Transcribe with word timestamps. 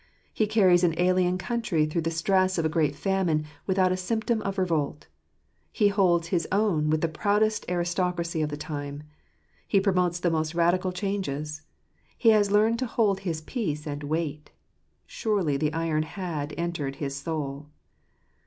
He 0.33 0.47
carries 0.47 0.83
an 0.83 0.93
I 0.93 0.95
1 0.97 1.01
alien 1.03 1.37
country 1.37 1.85
through 1.85 2.01
the 2.01 2.09
stress 2.09 2.57
of 2.57 2.65
a 2.65 2.69
great 2.73 2.95
famine, 2.95 3.45
without 3.67 3.91
a 3.91 3.95
symptom 3.97 4.41
of 4.41 4.57
revolt. 4.57 5.05
He 5.71 5.89
holds 5.89 6.29
his 6.29 6.47
own 6.51 6.89
with 6.89 7.01
the 7.01 7.07
proudest: 7.07 7.69
aristocracy 7.69 8.41
of 8.41 8.49
the 8.49 8.57
time. 8.57 9.03
He 9.67 9.79
promotes 9.79 10.19
the 10.19 10.31
most 10.31 10.55
radical 10.55 10.87
1 10.89 10.95
j 10.95 11.01
changes. 11.01 11.61
He 12.17 12.29
has 12.29 12.49
learned 12.49 12.79
to 12.79 12.87
hold 12.87 13.19
his 13.19 13.41
peace 13.41 13.85
and 13.85 14.01
wait.: 14.01 14.49
Surely 15.05 15.55
the 15.55 15.71
iron 15.71 16.01
had 16.01 16.55
entered 16.57 16.95
his 16.95 17.15
soul! 17.15 17.67